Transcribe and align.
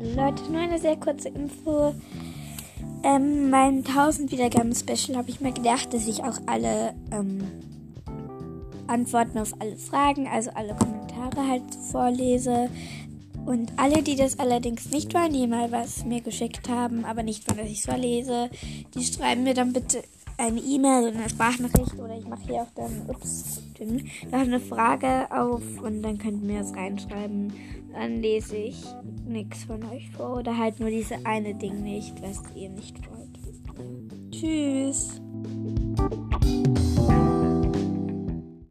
Leute, 0.00 0.42
nur 0.50 0.60
eine 0.60 0.78
sehr 0.78 0.96
kurze 0.96 1.28
Info. 1.28 1.94
Ähm, 3.02 3.50
mein 3.50 3.84
1000 3.84 4.32
Wiedergaben-Special 4.32 5.16
habe 5.16 5.30
ich 5.30 5.40
mir 5.40 5.52
gedacht, 5.52 5.92
dass 5.92 6.08
ich 6.08 6.22
auch 6.24 6.38
alle 6.46 6.94
ähm, 7.12 7.42
Antworten 8.86 9.38
auf 9.38 9.52
alle 9.60 9.76
Fragen, 9.76 10.26
also 10.26 10.50
alle 10.54 10.74
Kommentare 10.74 11.48
halt 11.48 11.62
vorlese. 11.90 12.70
Und 13.46 13.72
alle, 13.76 14.02
die 14.02 14.16
das 14.16 14.38
allerdings 14.38 14.90
nicht 14.90 15.12
waren, 15.12 15.32
die 15.32 15.46
mal 15.46 15.70
was 15.70 16.04
mir 16.06 16.22
geschickt 16.22 16.68
haben, 16.68 17.04
aber 17.04 17.22
nicht 17.22 17.48
dass 17.50 17.58
ich 17.66 17.80
es 17.80 17.84
vorlese, 17.84 18.48
die 18.94 19.04
schreiben 19.04 19.44
mir 19.44 19.52
dann 19.52 19.74
bitte 19.74 20.02
eine 20.36 20.60
E-Mail 20.60 21.08
oder 21.08 21.18
eine 21.18 21.28
Sprachnachricht 21.28 21.98
oder 21.98 22.16
ich 22.16 22.26
mache 22.26 22.42
hier 22.42 22.62
auch 22.62 22.70
dann, 22.74 23.08
ups, 23.08 23.62
da 24.30 24.38
eine 24.38 24.60
Frage 24.60 25.26
auf 25.30 25.62
und 25.82 26.02
dann 26.02 26.18
könnt 26.18 26.42
ihr 26.42 26.46
mir 26.46 26.60
das 26.60 26.74
reinschreiben. 26.74 27.52
Dann 27.92 28.20
lese 28.22 28.56
ich 28.56 28.84
nichts 29.26 29.64
von 29.64 29.82
euch 29.84 30.10
vor 30.10 30.38
oder 30.38 30.56
halt 30.56 30.80
nur 30.80 30.90
diese 30.90 31.24
eine 31.24 31.54
Ding 31.54 31.82
nicht, 31.82 32.20
was 32.22 32.42
ihr 32.56 32.70
nicht 32.70 32.96
wollt. 33.08 34.30
Tschüss. 34.30 35.20